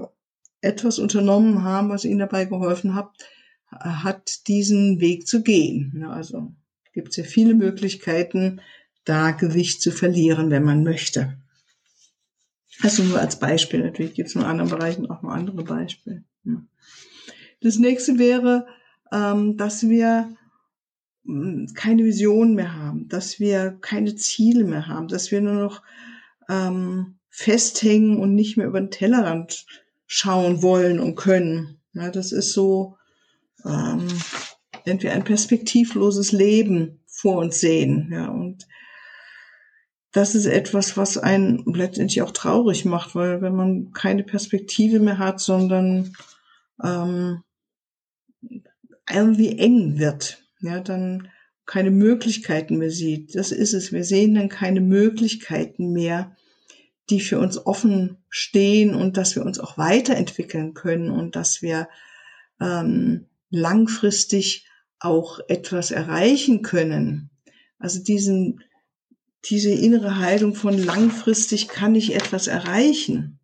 etwas 0.64 1.00
unternommen 1.00 1.64
haben, 1.64 1.90
was 1.90 2.06
ihnen 2.06 2.20
dabei 2.20 2.46
geholfen 2.46 2.96
hat, 2.96 3.12
hat 3.70 4.48
diesen 4.48 5.00
Weg 5.00 5.28
zu 5.28 5.44
gehen. 5.44 6.06
Also 6.10 6.54
gibt 6.94 7.10
es 7.10 7.18
ja 7.18 7.24
viele 7.24 7.56
Möglichkeiten, 7.56 8.62
da 9.04 9.32
Gewicht 9.32 9.82
zu 9.82 9.92
verlieren, 9.92 10.50
wenn 10.50 10.64
man 10.64 10.84
möchte. 10.84 11.38
Also 12.82 13.04
nur 13.04 13.20
als 13.20 13.40
Beispiel. 13.40 13.82
Natürlich 13.82 14.14
gibt 14.14 14.30
es 14.30 14.36
in 14.36 14.44
anderen 14.44 14.70
Bereichen 14.70 15.10
auch 15.10 15.22
noch 15.22 15.32
andere 15.32 15.64
Beispiele. 15.64 16.24
Das 17.62 17.78
nächste 17.78 18.18
wäre, 18.18 18.68
ähm, 19.12 19.58
dass 19.58 19.88
wir 19.88 20.36
hm, 21.26 21.68
keine 21.76 22.04
Vision 22.04 22.56
mehr 22.56 22.74
haben, 22.76 23.08
dass 23.10 23.40
wir 23.40 23.78
keine 23.82 24.16
Ziele 24.16 24.66
mehr 24.66 24.88
haben, 24.88 25.08
dass 25.08 25.32
wir 25.32 25.42
nur 25.42 25.54
noch 25.54 25.82
ähm, 26.50 27.16
festhängen 27.30 28.18
und 28.18 28.36
nicht 28.36 28.58
mehr 28.58 28.68
über 28.68 28.80
den 28.80 28.92
Tellerrand 28.92 29.66
schauen 30.06 30.62
wollen 30.62 31.00
und 31.00 31.16
können. 31.16 31.82
Ja, 31.94 32.10
das 32.10 32.32
ist 32.32 32.54
so, 32.54 32.98
ähm, 33.66 34.08
wenn 34.86 35.02
wir 35.02 35.14
ein 35.14 35.24
perspektivloses 35.24 36.32
Leben 36.32 37.04
vor 37.08 37.38
uns 37.38 37.60
sehen. 37.60 38.10
Ja, 38.12 38.30
und 38.30 38.68
das 40.12 40.36
ist 40.36 40.46
etwas, 40.46 40.96
was 40.96 41.18
einen 41.18 41.64
letztendlich 41.66 42.22
auch 42.22 42.32
traurig 42.32 42.86
macht, 42.86 43.16
weil 43.16 43.42
wenn 43.42 43.56
man 43.56 43.92
keine 43.94 44.24
Perspektive 44.24 45.00
mehr 45.00 45.18
hat, 45.18 45.40
sondern 45.40 46.16
ähm, 46.84 47.44
irgendwie 49.12 49.58
eng 49.58 49.98
wird, 49.98 50.44
ja, 50.62 50.80
dann 50.80 51.30
keine 51.66 51.92
Möglichkeiten 51.92 52.78
mehr 52.78 52.92
sieht. 52.92 53.36
Das 53.36 53.52
ist 53.52 53.74
es. 53.74 53.92
Wir 53.92 54.04
sehen 54.04 54.36
dann 54.36 54.50
keine 54.50 54.82
Möglichkeiten 54.82 55.94
mehr, 55.94 56.36
die 57.10 57.20
für 57.20 57.40
uns 57.40 57.66
offen 57.66 58.24
stehen 58.30 58.96
und 58.96 59.18
dass 59.18 59.36
wir 59.36 59.46
uns 59.46 59.60
auch 59.60 59.78
weiterentwickeln 59.78 60.74
können 60.74 61.10
und 61.10 61.36
dass 61.36 61.62
wir 61.62 61.90
ähm, 62.62 63.28
langfristig 63.50 64.68
auch 65.00 65.40
etwas 65.48 65.92
erreichen 65.92 66.62
können. 66.62 67.30
Also 67.78 68.02
diesen, 68.02 68.64
diese 69.46 69.72
innere 69.72 70.20
Haltung 70.20 70.56
von 70.56 70.78
langfristig 70.78 71.68
kann 71.68 71.94
ich 71.96 72.16
etwas 72.16 72.48
erreichen. 72.48 73.40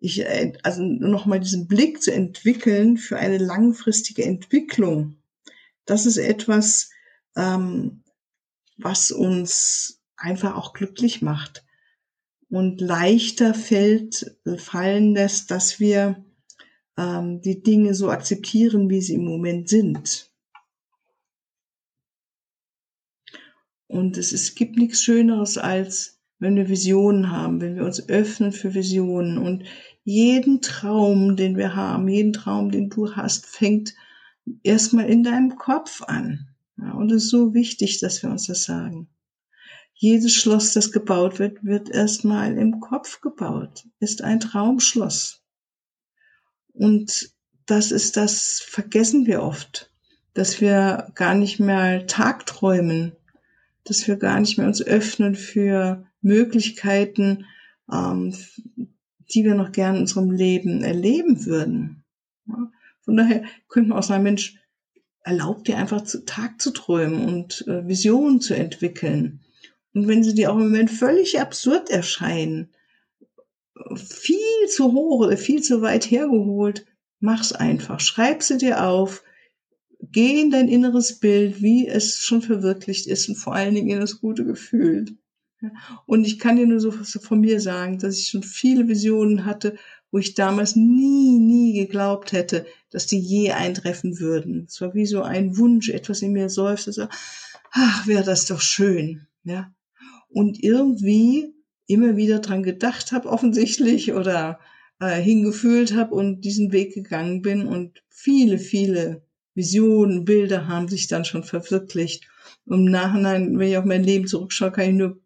Ich, 0.00 0.20
äh, 0.20 0.52
also 0.62 0.82
nochmal 0.82 1.40
diesen 1.40 1.66
Blick 1.66 2.00
zu 2.00 2.12
entwickeln 2.12 2.96
für 2.96 3.18
eine 3.18 3.38
langfristige 3.38 4.24
Entwicklung. 4.24 5.16
Das 5.84 6.06
ist 6.06 6.18
etwas, 6.18 6.90
ähm, 7.34 8.04
was 8.76 9.10
uns 9.10 10.00
einfach 10.16 10.54
auch 10.54 10.74
glücklich 10.74 11.22
macht 11.22 11.64
und 12.50 12.80
leichter 12.80 13.54
fällt, 13.54 14.36
fallen 14.56 15.14
lässt, 15.14 15.50
dass 15.50 15.80
wir 15.80 16.24
ähm, 16.96 17.40
die 17.42 17.62
Dinge 17.62 17.94
so 17.94 18.10
akzeptieren, 18.10 18.88
wie 18.90 19.00
sie 19.00 19.14
im 19.14 19.24
Moment 19.24 19.68
sind. 19.68 20.30
Und 23.86 24.18
es, 24.18 24.32
es 24.32 24.54
gibt 24.54 24.76
nichts 24.76 25.02
Schöneres, 25.02 25.58
als 25.58 26.20
wenn 26.38 26.56
wir 26.56 26.68
Visionen 26.68 27.30
haben, 27.30 27.60
wenn 27.60 27.74
wir 27.74 27.84
uns 27.84 28.08
öffnen 28.08 28.52
für 28.52 28.74
Visionen. 28.74 29.38
Und 29.38 29.64
jeden 30.04 30.60
Traum, 30.60 31.36
den 31.36 31.56
wir 31.56 31.74
haben, 31.74 32.08
jeden 32.08 32.32
Traum, 32.32 32.70
den 32.70 32.90
du 32.90 33.16
hast, 33.16 33.46
fängt 33.46 33.94
erstmal 34.62 35.08
in 35.08 35.22
deinem 35.22 35.56
Kopf 35.56 36.02
an. 36.02 36.48
Ja, 36.76 36.92
und 36.92 37.10
es 37.10 37.24
ist 37.24 37.30
so 37.30 37.54
wichtig, 37.54 37.98
dass 38.00 38.22
wir 38.22 38.30
uns 38.30 38.46
das 38.46 38.64
sagen. 38.64 39.08
Jedes 40.00 40.32
Schloss, 40.32 40.74
das 40.74 40.92
gebaut 40.92 41.40
wird, 41.40 41.64
wird 41.64 41.90
erstmal 41.90 42.56
im 42.56 42.78
Kopf 42.78 43.20
gebaut, 43.20 43.84
ist 43.98 44.22
ein 44.22 44.38
Traumschloss. 44.38 45.42
Und 46.72 47.30
das 47.66 47.90
ist 47.90 48.16
das, 48.16 48.60
vergessen 48.60 49.26
wir 49.26 49.42
oft, 49.42 49.90
dass 50.34 50.60
wir 50.60 51.10
gar 51.16 51.34
nicht 51.34 51.58
mehr 51.58 52.06
tagträumen, 52.06 53.16
dass 53.82 54.06
wir 54.06 54.14
gar 54.14 54.38
nicht 54.38 54.56
mehr 54.56 54.68
uns 54.68 54.80
öffnen 54.80 55.34
für 55.34 56.06
Möglichkeiten, 56.20 57.46
ähm, 57.92 58.32
die 59.34 59.42
wir 59.42 59.56
noch 59.56 59.72
gern 59.72 59.96
in 59.96 60.02
unserem 60.02 60.30
Leben 60.30 60.84
erleben 60.84 61.44
würden. 61.44 62.04
Ja? 62.46 62.70
Von 63.00 63.16
daher 63.16 63.42
könnte 63.66 63.88
man 63.88 63.98
auch 63.98 64.04
sagen, 64.04 64.22
Mensch, 64.22 64.60
erlaubt 65.24 65.66
dir 65.66 65.76
einfach 65.76 66.04
zu, 66.04 66.24
Tag 66.24 66.60
zu 66.62 66.70
träumen 66.70 67.26
und 67.26 67.66
äh, 67.66 67.84
Visionen 67.88 68.40
zu 68.40 68.54
entwickeln. 68.54 69.40
Und 69.98 70.06
wenn 70.06 70.22
sie 70.22 70.32
dir 70.32 70.52
auch 70.52 70.56
im 70.56 70.62
Moment 70.62 70.92
völlig 70.92 71.40
absurd 71.40 71.90
erscheinen, 71.90 72.68
viel 73.96 74.68
zu 74.68 74.92
hoch 74.92 75.26
oder 75.26 75.36
viel 75.36 75.60
zu 75.60 75.82
weit 75.82 76.08
hergeholt, 76.08 76.86
mach's 77.18 77.50
einfach. 77.50 77.98
Schreib 77.98 78.44
sie 78.44 78.58
dir 78.58 78.84
auf. 78.84 79.24
Geh 80.00 80.40
in 80.40 80.52
dein 80.52 80.68
inneres 80.68 81.18
Bild, 81.18 81.60
wie 81.62 81.88
es 81.88 82.18
schon 82.18 82.42
verwirklicht 82.42 83.08
ist 83.08 83.28
und 83.28 83.34
vor 83.34 83.56
allen 83.56 83.74
Dingen 83.74 83.90
in 83.90 83.98
das 83.98 84.20
gute 84.20 84.44
Gefühl. 84.44 85.16
Und 86.06 86.24
ich 86.24 86.38
kann 86.38 86.54
dir 86.54 86.66
nur 86.68 86.78
so 86.78 86.92
von 86.92 87.40
mir 87.40 87.60
sagen, 87.60 87.98
dass 87.98 88.20
ich 88.20 88.28
schon 88.28 88.44
viele 88.44 88.86
Visionen 88.86 89.46
hatte, 89.46 89.76
wo 90.12 90.18
ich 90.18 90.34
damals 90.34 90.76
nie, 90.76 91.40
nie 91.40 91.72
geglaubt 91.72 92.30
hätte, 92.30 92.66
dass 92.90 93.08
die 93.08 93.18
je 93.18 93.50
eintreffen 93.50 94.20
würden. 94.20 94.66
Es 94.68 94.80
war 94.80 94.94
wie 94.94 95.06
so 95.06 95.22
ein 95.22 95.56
Wunsch, 95.58 95.88
etwas 95.88 96.22
in 96.22 96.34
mir 96.34 96.50
seufzte, 96.50 96.92
so, 96.92 97.08
ach, 97.72 98.06
wäre 98.06 98.22
das 98.22 98.46
doch 98.46 98.60
schön, 98.60 99.26
ja 99.42 99.72
und 100.28 100.62
irgendwie 100.62 101.54
immer 101.86 102.16
wieder 102.16 102.40
dran 102.40 102.62
gedacht 102.62 103.12
habe, 103.12 103.28
offensichtlich, 103.28 104.12
oder 104.12 104.60
äh, 105.00 105.20
hingefühlt 105.20 105.94
habe 105.94 106.14
und 106.14 106.42
diesen 106.42 106.72
Weg 106.72 106.94
gegangen 106.94 107.42
bin 107.42 107.66
und 107.66 108.02
viele, 108.08 108.58
viele 108.58 109.22
Visionen, 109.54 110.24
Bilder 110.24 110.68
haben 110.68 110.88
sich 110.88 111.08
dann 111.08 111.24
schon 111.24 111.42
verwirklicht. 111.42 112.28
Und 112.64 112.86
Im 112.86 112.92
Nachhinein, 112.92 113.58
wenn 113.58 113.68
ich 113.68 113.76
auf 113.76 113.84
mein 113.84 114.04
Leben 114.04 114.26
zurückschaue, 114.26 114.70
kann 114.70 114.90
ich 114.90 114.94
nur 114.94 115.20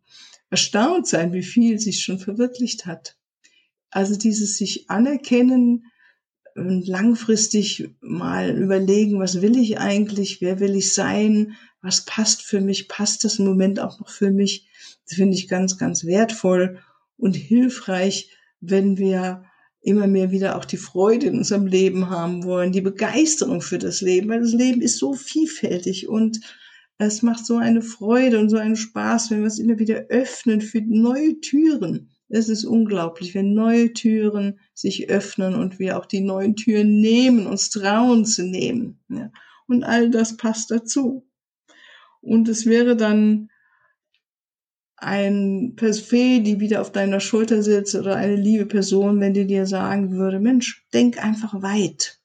erstaunt 0.51 1.07
sein, 1.07 1.33
wie 1.33 1.43
viel 1.43 1.79
sich 1.79 2.03
schon 2.03 2.19
verwirklicht 2.19 2.87
hat. 2.87 3.17
Also 3.91 4.17
dieses 4.17 4.57
sich 4.57 4.89
anerkennen 4.89 5.87
und 6.55 6.87
langfristig 6.87 7.91
mal 8.01 8.57
überlegen, 8.57 9.19
was 9.19 9.43
will 9.43 9.57
ich 9.57 9.79
eigentlich, 9.79 10.41
wer 10.41 10.61
will 10.61 10.77
ich 10.77 10.93
sein, 10.93 11.57
was 11.83 12.05
passt 12.05 12.43
für 12.43 12.61
mich, 12.61 12.89
passt 12.89 13.25
das 13.25 13.39
im 13.39 13.47
Moment 13.47 13.81
auch 13.81 13.99
noch 14.01 14.09
für 14.09 14.31
mich, 14.31 14.69
das 15.07 15.17
finde 15.17 15.37
ich 15.37 15.49
ganz, 15.49 15.79
ganz 15.79 16.05
wertvoll 16.05 16.79
und 17.17 17.35
hilfreich, 17.35 18.31
wenn 18.61 18.97
wir 18.97 19.45
immer 19.81 20.07
mehr 20.07 20.31
wieder 20.31 20.57
auch 20.57 20.65
die 20.65 20.77
Freude 20.77 21.27
in 21.27 21.39
unserem 21.39 21.67
Leben 21.67 22.09
haben 22.09 22.45
wollen, 22.45 22.73
die 22.73 22.81
Begeisterung 22.81 23.61
für 23.61 23.79
das 23.79 24.01
Leben, 24.01 24.29
weil 24.29 24.41
das 24.41 24.53
Leben 24.53 24.81
ist 24.81 24.99
so 24.99 25.13
vielfältig 25.13 26.09
und 26.09 26.41
es 26.99 27.23
macht 27.23 27.45
so 27.45 27.57
eine 27.57 27.83
Freude 27.83 28.39
und 28.39 28.49
so 28.49 28.59
einen 28.59 28.77
Spaß, 28.77 29.31
wenn 29.31 29.41
wir 29.41 29.49
es 29.49 29.59
immer 29.59 29.79
wieder 29.81 30.07
öffnen 30.09 30.61
für 30.61 30.81
neue 30.83 31.41
Türen. 31.41 32.11
Es 32.29 32.49
ist 32.49 32.65
unglaublich, 32.65 33.35
wenn 33.35 33.55
neue 33.55 33.93
Türen 33.93 34.61
sich 34.73 35.11
öffnen 35.11 35.55
und 35.55 35.81
wir 35.81 35.99
auch 35.99 36.07
die 36.07 36.21
neuen 36.21 36.55
Türen 36.55 37.01
nehmen, 37.01 37.47
uns 37.47 37.71
trauen 37.71 38.25
zu 38.25 38.45
nehmen. 38.45 39.01
Und 39.67 39.83
all 39.85 40.11
das 40.11 40.37
passt 40.37 40.71
dazu. 40.71 41.27
Und 42.23 42.49
es 42.49 42.67
wäre 42.67 42.97
dann 42.97 43.51
ein 44.97 45.77
Fee, 45.77 46.41
die 46.41 46.61
wieder 46.61 46.81
auf 46.81 46.93
deiner 46.93 47.19
Schulter 47.19 47.63
sitzt 47.63 47.97
oder 47.97 48.17
eine 48.17 48.37
liebe 48.37 48.67
Person, 48.67 49.21
wenn 49.21 49.35
die 49.35 49.47
dir 49.47 49.67
sagen 49.67 50.13
würde, 50.13 50.39
Mensch, 50.39 50.87
denk 50.95 51.23
einfach 51.23 51.61
weit. 51.61 52.21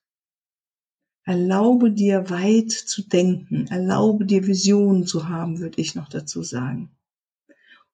Erlaube 1.24 1.92
dir 1.92 2.30
weit 2.30 2.72
zu 2.72 3.02
denken, 3.02 3.68
erlaube 3.68 4.26
dir 4.26 4.46
Visionen 4.46 5.06
zu 5.08 5.28
haben, 5.28 5.60
würde 5.60 5.82
ich 5.82 5.96
noch 5.96 6.08
dazu 6.08 6.44
sagen. 6.44 6.92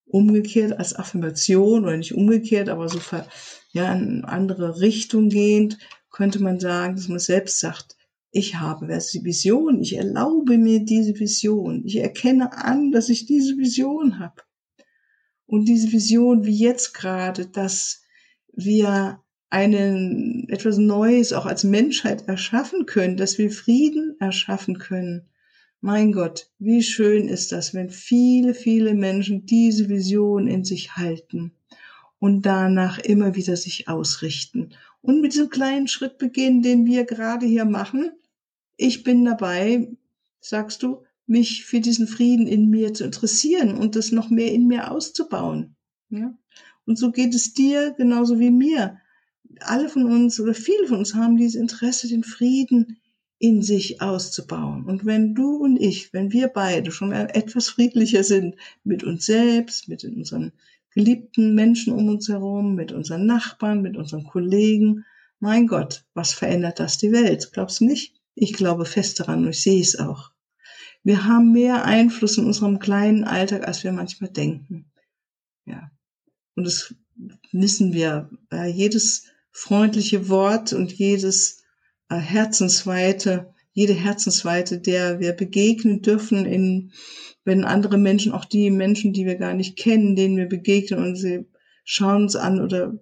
Umgekehrt 0.05 0.77
als 0.77 0.93
Affirmation 0.93 1.85
oder 1.85 1.97
nicht 1.97 2.13
umgekehrt, 2.13 2.69
aber 2.69 2.89
so 2.89 2.99
ja, 3.71 3.91
in 3.95 4.25
andere 4.25 4.81
Richtung 4.81 5.29
gehend, 5.29 5.79
könnte 6.11 6.43
man 6.43 6.59
sagen, 6.59 6.95
dass 6.95 7.07
man 7.07 7.19
selbst 7.19 7.59
sagt, 7.59 7.95
ich 8.35 8.55
habe 8.55 8.87
Vision, 8.87 9.79
ich 9.79 9.95
erlaube 9.95 10.57
mir 10.57 10.83
diese 10.83 11.19
Vision, 11.19 11.83
ich 11.85 11.97
erkenne 11.97 12.51
an, 12.57 12.91
dass 12.91 13.09
ich 13.09 13.27
diese 13.27 13.57
Vision 13.59 14.17
habe. 14.17 14.41
Und 15.45 15.65
diese 15.65 15.91
Vision 15.91 16.43
wie 16.43 16.57
jetzt 16.57 16.95
gerade, 16.95 17.45
dass 17.45 18.01
wir 18.51 19.21
einen, 19.51 20.49
etwas 20.49 20.77
Neues 20.77 21.31
auch 21.31 21.45
als 21.45 21.63
Menschheit 21.63 22.27
erschaffen 22.27 22.87
können, 22.87 23.17
dass 23.17 23.37
wir 23.37 23.51
Frieden 23.51 24.15
erschaffen 24.19 24.79
können. 24.79 25.29
Mein 25.79 26.11
Gott, 26.11 26.49
wie 26.57 26.81
schön 26.81 27.27
ist 27.27 27.51
das, 27.51 27.75
wenn 27.75 27.91
viele, 27.91 28.55
viele 28.55 28.95
Menschen 28.95 29.45
diese 29.45 29.89
Vision 29.89 30.47
in 30.47 30.63
sich 30.63 30.95
halten 30.95 31.51
und 32.17 32.47
danach 32.47 32.97
immer 32.97 33.35
wieder 33.35 33.57
sich 33.57 33.87
ausrichten 33.87 34.73
und 35.03 35.21
mit 35.21 35.33
diesem 35.33 35.49
kleinen 35.51 35.87
Schritt 35.87 36.17
beginnen, 36.17 36.63
den 36.63 36.87
wir 36.87 37.03
gerade 37.03 37.45
hier 37.45 37.65
machen. 37.65 38.11
Ich 38.77 39.03
bin 39.03 39.23
dabei, 39.25 39.95
sagst 40.39 40.83
du, 40.83 41.03
mich 41.25 41.65
für 41.65 41.79
diesen 41.79 42.07
Frieden 42.07 42.47
in 42.47 42.69
mir 42.69 42.93
zu 42.93 43.03
interessieren 43.03 43.77
und 43.77 43.95
das 43.95 44.11
noch 44.11 44.29
mehr 44.29 44.51
in 44.51 44.67
mir 44.67 44.91
auszubauen. 44.91 45.75
Ja? 46.09 46.37
Und 46.85 46.97
so 46.97 47.11
geht 47.11 47.33
es 47.33 47.53
dir 47.53 47.93
genauso 47.97 48.39
wie 48.39 48.51
mir 48.51 48.99
alle 49.59 49.89
von 49.89 50.05
uns 50.05 50.39
oder 50.39 50.53
viele 50.53 50.87
von 50.87 50.99
uns 50.99 51.13
haben 51.15 51.37
dieses 51.37 51.55
Interesse, 51.55 52.07
den 52.07 52.23
Frieden 52.23 52.97
in 53.39 53.61
sich 53.61 54.01
auszubauen. 54.01 54.85
Und 54.85 55.05
wenn 55.05 55.35
du 55.35 55.57
und 55.57 55.77
ich, 55.77 56.13
wenn 56.13 56.31
wir 56.31 56.47
beide 56.47 56.91
schon 56.91 57.11
etwas 57.11 57.69
friedlicher 57.69 58.23
sind 58.23 58.55
mit 58.83 59.03
uns 59.03 59.25
selbst, 59.25 59.87
mit 59.87 60.03
unseren 60.03 60.53
geliebten 60.91 61.55
Menschen 61.55 61.93
um 61.93 62.07
uns 62.07 62.29
herum, 62.29 62.75
mit 62.75 62.91
unseren 62.91 63.25
Nachbarn, 63.25 63.81
mit 63.81 63.97
unseren 63.97 64.25
Kollegen, 64.25 65.05
mein 65.39 65.67
Gott, 65.67 66.05
was 66.13 66.33
verändert 66.33 66.79
das 66.79 66.97
die 66.97 67.11
Welt? 67.11 67.49
Glaubst 67.51 67.81
du 67.81 67.85
nicht? 67.85 68.22
Ich 68.35 68.53
glaube 68.53 68.85
fest 68.85 69.19
daran 69.19 69.43
und 69.43 69.49
ich 69.51 69.61
sehe 69.61 69.81
es 69.81 69.99
auch. 69.99 70.31
Wir 71.03 71.25
haben 71.25 71.51
mehr 71.51 71.85
Einfluss 71.85 72.37
in 72.37 72.45
unserem 72.45 72.79
kleinen 72.79 73.25
Alltag, 73.25 73.67
als 73.67 73.83
wir 73.83 73.91
manchmal 73.91 74.29
denken. 74.31 74.91
Ja. 75.65 75.91
Und 76.55 76.65
das 76.65 76.95
wissen 77.51 77.93
wir. 77.93 78.29
Jedes 78.73 79.25
freundliche 79.51 80.29
Wort 80.29 80.73
und 80.73 80.91
jedes 80.91 81.63
äh, 82.09 82.15
Herzensweite, 82.15 83.53
jede 83.71 83.93
Herzensweite, 83.93 84.79
der 84.79 85.19
wir 85.19 85.33
begegnen 85.33 86.01
dürfen 86.01 86.45
in, 86.45 86.91
wenn 87.43 87.63
andere 87.63 87.97
Menschen, 87.97 88.31
auch 88.31 88.45
die 88.45 88.71
Menschen, 88.71 89.13
die 89.13 89.25
wir 89.25 89.35
gar 89.35 89.53
nicht 89.53 89.77
kennen, 89.77 90.15
denen 90.15 90.37
wir 90.37 90.47
begegnen 90.47 91.03
und 91.03 91.15
sie 91.15 91.45
schauen 91.83 92.23
uns 92.23 92.35
an 92.35 92.61
oder 92.61 92.99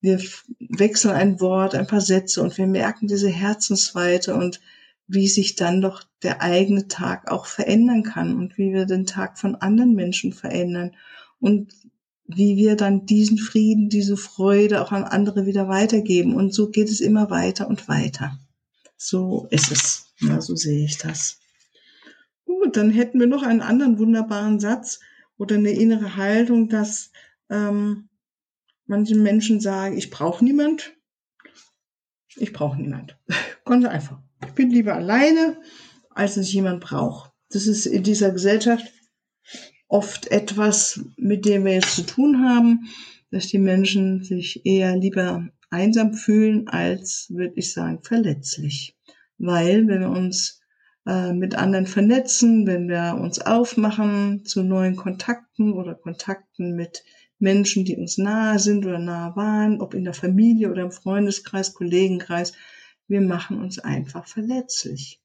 wir 0.00 0.20
wechseln 0.58 1.14
ein 1.14 1.40
Wort, 1.40 1.74
ein 1.74 1.86
paar 1.86 2.00
Sätze 2.00 2.42
und 2.42 2.56
wir 2.56 2.66
merken 2.66 3.06
diese 3.06 3.28
Herzensweite 3.28 4.34
und 4.34 4.60
wie 5.06 5.28
sich 5.28 5.56
dann 5.56 5.80
doch 5.80 6.04
der 6.22 6.40
eigene 6.40 6.88
Tag 6.88 7.30
auch 7.30 7.46
verändern 7.46 8.02
kann 8.02 8.36
und 8.36 8.56
wie 8.58 8.72
wir 8.72 8.86
den 8.86 9.06
Tag 9.06 9.38
von 9.38 9.56
anderen 9.56 9.94
Menschen 9.94 10.32
verändern 10.32 10.92
und 11.40 11.72
wie 12.26 12.56
wir 12.56 12.76
dann 12.76 13.06
diesen 13.06 13.38
Frieden, 13.38 13.88
diese 13.88 14.16
Freude 14.16 14.82
auch 14.82 14.92
an 14.92 15.04
andere 15.04 15.46
wieder 15.46 15.68
weitergeben. 15.68 16.34
Und 16.34 16.54
so 16.54 16.70
geht 16.70 16.88
es 16.88 17.00
immer 17.00 17.30
weiter 17.30 17.66
und 17.66 17.88
weiter. 17.88 18.38
So 18.96 19.48
ist 19.50 19.72
es. 19.72 20.12
Ja, 20.20 20.40
so 20.40 20.54
sehe 20.54 20.84
ich 20.84 20.98
das. 20.98 21.40
Gut, 22.44 22.76
dann 22.76 22.90
hätten 22.90 23.18
wir 23.18 23.26
noch 23.26 23.42
einen 23.42 23.62
anderen 23.62 23.98
wunderbaren 23.98 24.60
Satz 24.60 25.00
oder 25.38 25.56
eine 25.56 25.70
innere 25.70 26.16
Haltung, 26.16 26.68
dass 26.68 27.10
ähm, 27.48 28.09
manche 28.90 29.14
Menschen 29.14 29.60
sagen, 29.60 29.96
ich 29.96 30.10
brauche 30.10 30.44
niemand. 30.44 30.92
Ich 32.36 32.52
brauche 32.52 32.76
niemand. 32.76 33.16
Ganz 33.64 33.86
einfach. 33.86 34.20
Ich 34.44 34.52
bin 34.52 34.70
lieber 34.70 34.94
alleine, 34.94 35.60
als 36.10 36.34
dass 36.34 36.48
ich 36.48 36.54
jemand 36.54 36.80
brauche. 36.80 37.30
Das 37.50 37.66
ist 37.68 37.86
in 37.86 38.02
dieser 38.02 38.32
Gesellschaft 38.32 38.84
oft 39.88 40.26
etwas, 40.32 41.00
mit 41.16 41.44
dem 41.44 41.64
wir 41.64 41.74
jetzt 41.74 41.94
zu 41.94 42.04
tun 42.04 42.44
haben, 42.44 42.88
dass 43.30 43.46
die 43.46 43.58
Menschen 43.58 44.24
sich 44.24 44.66
eher 44.66 44.96
lieber 44.96 45.48
einsam 45.70 46.12
fühlen 46.12 46.66
als, 46.66 47.28
würde 47.30 47.54
ich 47.56 47.72
sagen, 47.72 48.00
verletzlich. 48.02 48.96
Weil 49.38 49.86
wenn 49.86 50.00
wir 50.00 50.10
uns 50.10 50.62
äh, 51.06 51.32
mit 51.32 51.54
anderen 51.54 51.86
vernetzen, 51.86 52.66
wenn 52.66 52.88
wir 52.88 53.16
uns 53.20 53.40
aufmachen 53.40 54.44
zu 54.44 54.64
neuen 54.64 54.96
Kontakten 54.96 55.74
oder 55.74 55.94
Kontakten 55.94 56.74
mit 56.74 57.04
Menschen, 57.40 57.84
die 57.84 57.96
uns 57.96 58.18
nahe 58.18 58.58
sind 58.58 58.86
oder 58.86 58.98
nahe 58.98 59.34
waren, 59.34 59.80
ob 59.80 59.94
in 59.94 60.04
der 60.04 60.14
Familie 60.14 60.70
oder 60.70 60.82
im 60.82 60.92
Freundeskreis, 60.92 61.74
Kollegenkreis, 61.74 62.52
wir 63.08 63.20
machen 63.20 63.60
uns 63.60 63.78
einfach 63.78 64.28
verletzlich. 64.28 65.20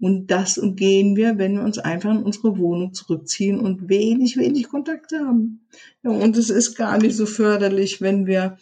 Und 0.00 0.30
das 0.30 0.56
umgehen 0.56 1.14
wir, 1.14 1.38
wenn 1.38 1.56
wir 1.56 1.62
uns 1.62 1.78
einfach 1.78 2.10
in 2.10 2.22
unsere 2.22 2.58
Wohnung 2.58 2.94
zurückziehen 2.94 3.60
und 3.60 3.88
wenig, 3.88 4.36
wenig 4.36 4.68
Kontakte 4.68 5.20
haben. 5.20 5.66
Ja, 6.02 6.10
und 6.10 6.36
es 6.36 6.50
ist 6.50 6.74
gar 6.74 6.98
nicht 6.98 7.14
so 7.14 7.26
förderlich, 7.26 8.00
wenn 8.00 8.26
wir 8.26 8.56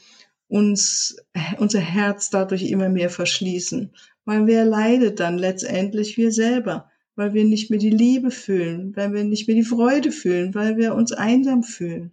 uns, 0.49 1.17
unser 1.59 1.81
Herz 1.81 2.31
dadurch 2.31 2.69
immer 2.71 2.89
mehr 2.89 3.09
verschließen. 3.09 3.93
Weil 4.25 4.47
wer 4.47 4.65
leidet 4.65 5.21
dann 5.21 5.39
letztendlich? 5.39 6.17
Wir 6.17 6.33
selber. 6.33 6.91
Weil 7.15 7.35
wir 7.35 7.45
nicht 7.45 7.71
mehr 7.71 7.79
die 7.79 7.91
Liebe 7.91 8.31
fühlen, 8.31 8.95
weil 8.97 9.13
wir 9.13 9.25
nicht 9.25 9.47
mehr 9.47 9.57
die 9.57 9.65
Freude 9.65 10.13
fühlen, 10.13 10.55
weil 10.55 10.77
wir 10.77 10.95
uns 10.95 11.13
einsam 11.13 11.63
fühlen. 11.63 12.13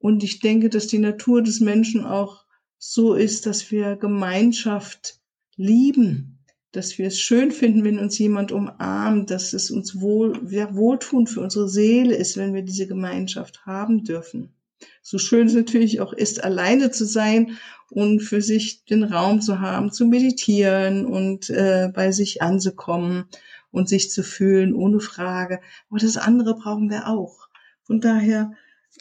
Und 0.00 0.24
ich 0.24 0.40
denke, 0.40 0.68
dass 0.68 0.88
die 0.88 0.98
Natur 0.98 1.42
des 1.42 1.60
Menschen 1.60 2.04
auch 2.04 2.44
so 2.78 3.14
ist, 3.14 3.46
dass 3.46 3.70
wir 3.70 3.94
Gemeinschaft 3.96 5.20
lieben 5.54 6.40
dass 6.72 6.98
wir 6.98 7.08
es 7.08 7.20
schön 7.20 7.50
finden, 7.50 7.84
wenn 7.84 7.98
uns 7.98 8.18
jemand 8.18 8.52
umarmt, 8.52 9.30
dass 9.30 9.52
es 9.52 9.70
uns 9.70 10.00
wohl, 10.00 10.40
wohltun 10.74 11.26
für 11.26 11.40
unsere 11.40 11.68
Seele 11.68 12.14
ist, 12.14 12.36
wenn 12.36 12.54
wir 12.54 12.62
diese 12.62 12.86
Gemeinschaft 12.86 13.66
haben 13.66 14.04
dürfen. 14.04 14.54
So 15.02 15.18
schön 15.18 15.48
es 15.48 15.54
natürlich 15.54 16.00
auch 16.00 16.12
ist, 16.12 16.42
alleine 16.42 16.90
zu 16.90 17.04
sein 17.04 17.58
und 17.90 18.20
für 18.20 18.40
sich 18.40 18.84
den 18.84 19.02
Raum 19.02 19.40
zu 19.40 19.60
haben, 19.60 19.92
zu 19.92 20.06
meditieren 20.06 21.06
und 21.06 21.50
äh, 21.50 21.90
bei 21.92 22.12
sich 22.12 22.40
anzukommen 22.40 23.24
und 23.72 23.88
sich 23.88 24.10
zu 24.10 24.22
fühlen, 24.22 24.72
ohne 24.72 25.00
Frage. 25.00 25.60
Aber 25.90 25.98
das 25.98 26.16
andere 26.16 26.54
brauchen 26.54 26.88
wir 26.88 27.08
auch. 27.08 27.48
Von 27.82 28.00
daher 28.00 28.52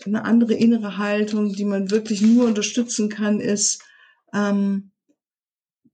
eine 0.06 0.26
andere 0.26 0.54
innere 0.54 0.98
Haltung, 0.98 1.54
die 1.54 1.66
man 1.66 1.92
wirklich 1.92 2.22
nur 2.22 2.46
unterstützen 2.46 3.10
kann, 3.10 3.40
ist, 3.40 3.84
ähm, 4.34 4.92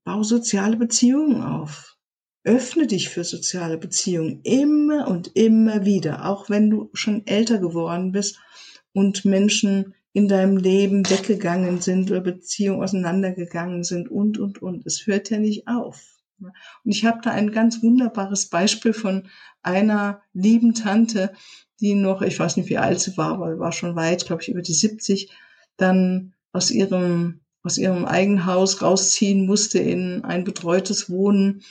Bau 0.03 0.21
soziale 0.21 0.77
Beziehungen 0.77 1.41
auf. 1.41 1.97
Öffne 2.43 2.85
dich 2.85 3.09
für 3.09 3.23
soziale 3.23 3.79
Beziehungen 3.79 4.41
immer 4.43 5.07
und 5.07 5.35
immer 5.35 5.83
wieder, 5.83 6.25
auch 6.29 6.47
wenn 6.47 6.69
du 6.69 6.91
schon 6.93 7.25
älter 7.25 7.57
geworden 7.57 8.11
bist 8.11 8.39
und 8.93 9.25
Menschen 9.25 9.95
in 10.13 10.27
deinem 10.27 10.57
Leben 10.57 11.09
weggegangen 11.09 11.81
sind 11.81 12.11
oder 12.11 12.21
Beziehungen 12.21 12.83
auseinandergegangen 12.83 13.83
sind 13.83 14.09
und, 14.09 14.37
und, 14.37 14.61
und. 14.61 14.85
Es 14.85 15.07
hört 15.07 15.31
ja 15.31 15.39
nicht 15.39 15.67
auf. 15.67 16.15
Und 16.39 16.53
ich 16.83 17.03
habe 17.03 17.19
da 17.23 17.31
ein 17.31 17.51
ganz 17.51 17.81
wunderbares 17.81 18.49
Beispiel 18.49 18.93
von 18.93 19.27
einer 19.63 20.21
lieben 20.33 20.75
Tante, 20.75 21.33
die 21.85 21.95
noch, 21.95 22.21
ich 22.21 22.39
weiß 22.39 22.57
nicht, 22.57 22.69
wie 22.69 22.77
alt 22.77 22.99
sie 22.99 23.15
war, 23.17 23.33
aber 23.33 23.59
war 23.59 23.71
schon 23.71 23.95
weit, 23.95 24.25
glaube 24.25 24.41
ich, 24.41 24.49
über 24.49 24.61
die 24.61 24.73
70, 24.73 25.29
dann 25.77 26.33
aus 26.51 26.71
ihrem 26.71 27.41
aus 27.65 27.79
ihrem 27.79 28.05
eigenen 28.05 28.45
Haus 28.45 28.83
rausziehen 28.83 29.47
musste 29.47 29.79
in 29.79 30.23
ein 30.23 30.43
betreutes 30.43 31.09
Wohnen 31.09 31.63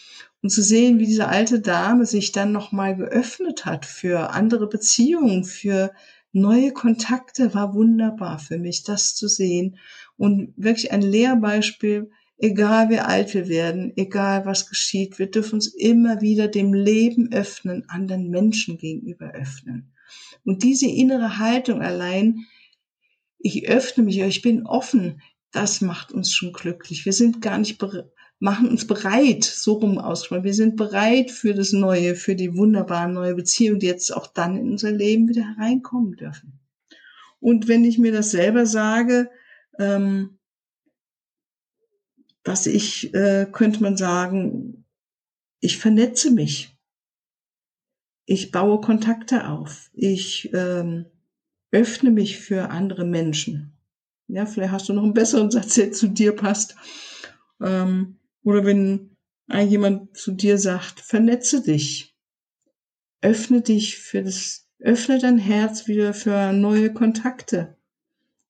und 0.42 0.50
zu 0.50 0.60
sehen, 0.60 0.98
wie 0.98 1.06
diese 1.06 1.28
alte 1.28 1.60
Dame 1.60 2.04
sich 2.04 2.32
dann 2.32 2.50
nochmal 2.50 2.96
geöffnet 2.96 3.64
hat 3.64 3.86
für 3.86 4.30
andere 4.30 4.68
Beziehungen, 4.68 5.44
für 5.44 5.92
neue 6.32 6.72
Kontakte, 6.72 7.54
war 7.54 7.74
wunderbar 7.74 8.40
für 8.40 8.58
mich, 8.58 8.82
das 8.82 9.14
zu 9.14 9.28
sehen 9.28 9.78
und 10.16 10.52
wirklich 10.56 10.90
ein 10.90 11.00
Lehrbeispiel, 11.00 12.10
egal 12.38 12.90
wie 12.90 12.98
alt 12.98 13.32
wir 13.32 13.48
werden, 13.48 13.92
egal 13.96 14.44
was 14.44 14.68
geschieht, 14.68 15.20
wir 15.20 15.30
dürfen 15.30 15.54
uns 15.54 15.68
immer 15.68 16.20
wieder 16.20 16.48
dem 16.48 16.74
Leben 16.74 17.32
öffnen, 17.32 17.88
anderen 17.88 18.30
Menschen 18.30 18.78
gegenüber 18.78 19.30
öffnen. 19.32 19.93
Und 20.44 20.62
diese 20.62 20.86
innere 20.86 21.38
Haltung 21.38 21.82
allein, 21.82 22.46
ich 23.38 23.68
öffne 23.68 24.04
mich, 24.04 24.18
ich 24.18 24.42
bin 24.42 24.66
offen, 24.66 25.20
das 25.52 25.80
macht 25.80 26.12
uns 26.12 26.32
schon 26.32 26.52
glücklich. 26.52 27.04
Wir 27.04 27.12
sind 27.12 27.40
gar 27.40 27.58
nicht 27.58 27.78
machen 28.40 28.68
uns 28.68 28.86
bereit, 28.86 29.44
so 29.44 29.74
rum 29.74 29.98
ausgesprochen. 29.98 30.44
Wir 30.44 30.54
sind 30.54 30.76
bereit 30.76 31.30
für 31.30 31.54
das 31.54 31.72
Neue, 31.72 32.14
für 32.14 32.34
die 32.34 32.56
wunderbare 32.56 33.10
neue 33.10 33.34
Beziehung, 33.34 33.78
die 33.78 33.86
jetzt 33.86 34.14
auch 34.14 34.26
dann 34.26 34.58
in 34.58 34.70
unser 34.70 34.90
Leben 34.90 35.28
wieder 35.28 35.56
hereinkommen 35.56 36.16
dürfen. 36.16 36.60
Und 37.40 37.68
wenn 37.68 37.84
ich 37.84 37.98
mir 37.98 38.12
das 38.12 38.30
selber 38.30 38.66
sage, 38.66 39.30
ähm, 39.78 40.38
dass 42.42 42.66
ich, 42.66 43.14
äh, 43.14 43.46
könnte 43.50 43.82
man 43.82 43.96
sagen, 43.96 44.84
ich 45.60 45.78
vernetze 45.78 46.30
mich. 46.30 46.73
Ich 48.26 48.50
baue 48.50 48.80
Kontakte 48.80 49.48
auf. 49.48 49.90
Ich 49.92 50.50
ähm, 50.54 51.06
öffne 51.70 52.10
mich 52.10 52.38
für 52.38 52.70
andere 52.70 53.04
Menschen. 53.04 53.76
Ja, 54.28 54.46
vielleicht 54.46 54.72
hast 54.72 54.88
du 54.88 54.92
noch 54.92 55.02
einen 55.02 55.14
besseren 55.14 55.50
Satz, 55.52 55.74
der 55.74 55.92
zu 55.92 56.08
dir 56.08 56.34
passt. 56.34 56.76
Ähm, 57.60 58.18
oder 58.42 58.64
wenn 58.64 59.16
jemand 59.68 60.16
zu 60.16 60.32
dir 60.32 60.56
sagt, 60.56 61.00
vernetze 61.00 61.62
dich. 61.62 62.16
Öffne 63.20 63.60
dich 63.60 63.98
für 63.98 64.22
das, 64.22 64.68
öffne 64.78 65.18
dein 65.18 65.38
Herz 65.38 65.86
wieder 65.86 66.14
für 66.14 66.52
neue 66.52 66.92
Kontakte. 66.92 67.76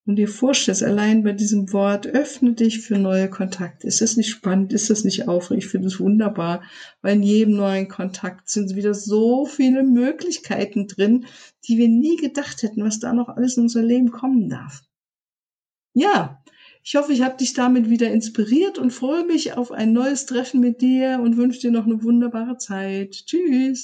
Und 0.07 0.17
dir 0.17 0.29
vorstellst, 0.29 0.83
allein 0.83 1.23
bei 1.23 1.33
diesem 1.33 1.73
Wort, 1.73 2.07
öffne 2.07 2.53
dich 2.53 2.81
für 2.81 2.99
neue 2.99 3.31
Kontakte. 3.31 3.87
Ist 3.87 4.01
das 4.03 4.17
nicht 4.17 4.31
spannend? 4.31 4.73
Ist 4.73 4.91
das 4.91 5.05
nicht 5.05 5.29
aufregend? 5.29 5.65
Ich 5.65 5.71
finde 5.71 5.89
es 5.89 5.99
wunderbar, 5.99 6.63
weil 7.01 7.17
in 7.17 7.23
jedem 7.23 7.57
neuen 7.57 7.89
Kontakt 7.89 8.51
sind 8.51 8.75
wieder 8.77 8.93
so 8.93 9.47
viele 9.47 9.83
Möglichkeiten 9.83 10.89
drin, 10.89 11.27
die 11.67 11.79
wir 11.79 11.89
nie 11.89 12.17
gedacht 12.17 12.63
hätten, 12.63 12.85
was 12.85 13.01
da 13.01 13.13
noch 13.15 13.29
alles 13.29 13.57
in 13.57 13.65
unser 13.65 13.83
Leben 13.83 14.11
kommen 14.11 14.49
darf. 14.49 14.83
Ja, 15.95 16.43
ich 16.83 16.97
hoffe, 16.97 17.15
ich 17.15 17.23
habe 17.23 17.39
dich 17.39 17.55
damit 17.55 17.89
wieder 17.89 18.11
inspiriert 18.11 18.79
und 18.79 18.93
freue 18.93 19.25
mich 19.25 19.55
auf 19.55 19.73
ein 19.73 19.95
neues 19.95 20.27
Treffen 20.27 20.61
mit 20.61 20.83
dir 20.83 21.19
und 21.23 21.39
wünsche 21.39 21.61
dir 21.61 21.71
noch 21.71 21.87
eine 21.87 22.03
wunderbare 22.03 22.59
Zeit. 22.59 23.25
Tschüss. 23.25 23.83